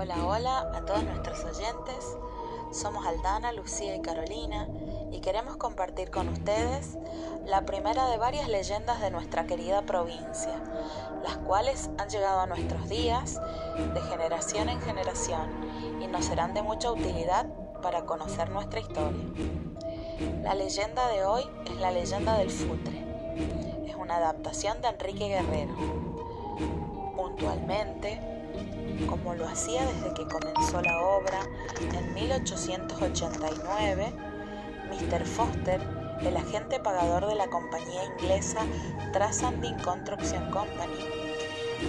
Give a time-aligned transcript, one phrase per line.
[0.00, 2.16] Hola, hola a todos nuestros oyentes.
[2.70, 4.68] Somos Aldana, Lucía y Carolina
[5.10, 6.96] y queremos compartir con ustedes
[7.44, 10.54] la primera de varias leyendas de nuestra querida provincia,
[11.24, 13.40] las cuales han llegado a nuestros días
[13.92, 15.50] de generación en generación
[16.00, 17.46] y nos serán de mucha utilidad
[17.82, 19.24] para conocer nuestra historia.
[20.44, 23.04] La leyenda de hoy es la leyenda del futre.
[23.84, 25.74] Es una adaptación de Enrique Guerrero.
[27.16, 28.37] Puntualmente,
[29.08, 31.40] como lo hacía desde que comenzó la obra
[31.92, 34.12] en 1889,
[34.90, 35.24] Mr.
[35.24, 35.80] Foster,
[36.20, 38.60] el agente pagador de la compañía inglesa
[39.12, 41.04] Trasanding Construction Company,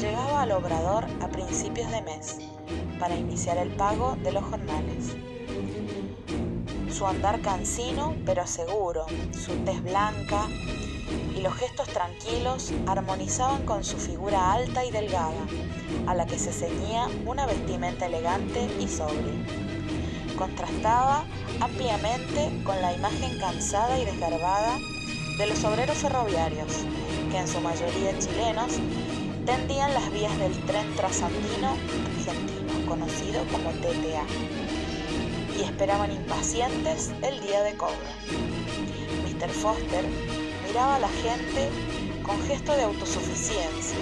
[0.00, 2.38] llegaba al obrador a principios de mes
[2.98, 5.14] para iniciar el pago de los jornales.
[6.90, 10.48] Su andar cansino pero seguro, su tez blanca
[11.46, 15.46] los gestos tranquilos armonizaban con su figura alta y delgada,
[16.08, 19.32] a la que se ceñía una vestimenta elegante y sobria.
[20.36, 21.24] Contrastaba
[21.60, 24.76] ampliamente con la imagen cansada y desgarbada
[25.38, 26.84] de los obreros ferroviarios,
[27.30, 28.72] que en su mayoría chilenos
[29.44, 31.76] tendían las vías del tren trasandino
[32.16, 34.26] argentino, conocido como TTA,
[35.56, 37.94] y esperaban impacientes el día de cobro.
[39.22, 39.48] Mr.
[39.48, 40.04] Foster
[40.66, 41.68] miraba a la gente
[42.22, 43.98] con gesto de autosuficiencia,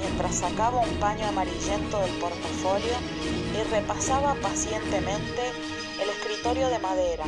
[0.00, 2.94] mientras sacaba un paño amarillento del portafolio
[3.54, 5.42] y repasaba pacientemente
[6.02, 7.24] el escritorio de madera,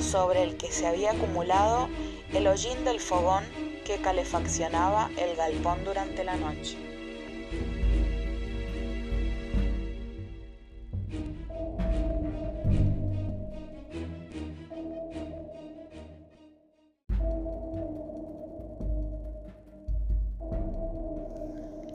[0.00, 1.88] sobre el que se había acumulado
[2.32, 3.44] el hollín del fogón
[3.84, 6.87] que calefaccionaba el galpón durante la noche.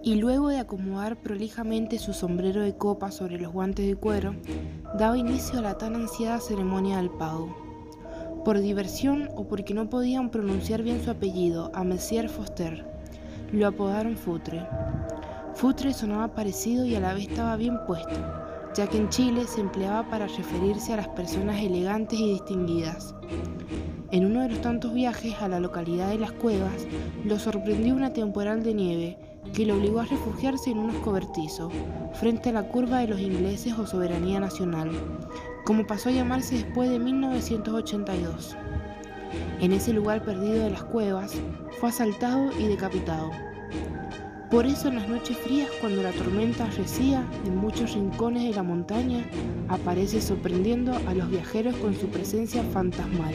[0.03, 4.35] Y luego de acomodar prolijamente su sombrero de copa sobre los guantes de cuero,
[4.99, 7.55] daba inicio a la tan ansiada ceremonia del pago.
[8.43, 12.85] Por diversión o porque no podían pronunciar bien su apellido, a Monsieur Foster,
[13.53, 14.67] lo apodaron Futre.
[15.55, 18.19] Futre sonaba parecido y a la vez estaba bien puesto,
[18.75, 23.15] ya que en Chile se empleaba para referirse a las personas elegantes y distinguidas.
[24.11, 26.87] En uno de los tantos viajes a la localidad de Las Cuevas,
[27.23, 31.71] lo sorprendió una temporal de nieve que lo obligó a refugiarse en unos cobertizos,
[32.13, 34.91] frente a la curva de los ingleses o soberanía nacional,
[35.65, 38.55] como pasó a llamarse después de 1982.
[39.59, 41.33] En ese lugar perdido de las cuevas,
[41.79, 43.31] fue asaltado y decapitado.
[44.49, 48.61] Por eso en las noches frías, cuando la tormenta arrecía en muchos rincones de la
[48.61, 49.25] montaña,
[49.67, 53.33] aparece sorprendiendo a los viajeros con su presencia fantasmal.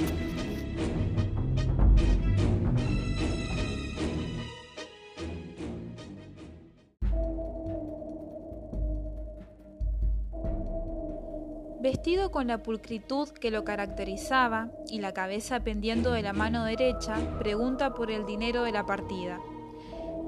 [11.81, 17.15] Vestido con la pulcritud que lo caracterizaba y la cabeza pendiendo de la mano derecha,
[17.39, 19.39] pregunta por el dinero de la partida,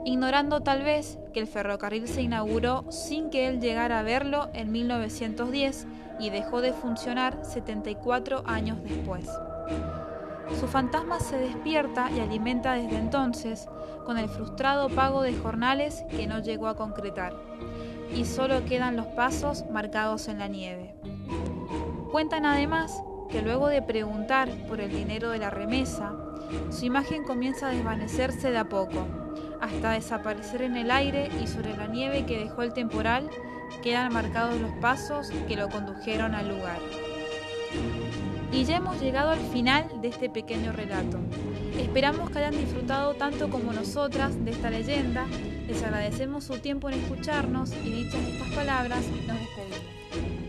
[0.05, 4.71] ignorando tal vez que el ferrocarril se inauguró sin que él llegara a verlo en
[4.71, 5.88] 1910
[6.21, 9.28] y dejó de funcionar 74 años después.
[10.61, 13.69] Su fantasma se despierta y alimenta desde entonces
[14.06, 17.34] con el frustrado pago de jornales que no llegó a concretar,
[18.15, 20.94] y solo quedan los pasos marcados en la nieve.
[22.10, 26.12] Cuentan además que luego de preguntar por el dinero de la remesa,
[26.71, 29.06] su imagen comienza a desvanecerse de a poco,
[29.60, 33.31] hasta desaparecer en el aire y sobre la nieve que dejó el temporal
[33.82, 36.78] quedan marcados los pasos que lo condujeron al lugar.
[38.53, 41.19] Y ya hemos llegado al final de este pequeño relato.
[41.78, 45.26] Esperamos que hayan disfrutado tanto como nosotras de esta leyenda.
[45.69, 50.40] Les agradecemos su tiempo en escucharnos y dichas estas palabras, nos despedimos.